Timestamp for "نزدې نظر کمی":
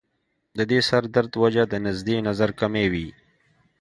1.85-2.85